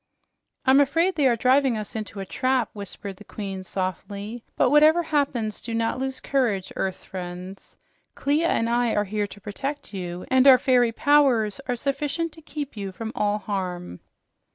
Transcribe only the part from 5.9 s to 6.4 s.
lose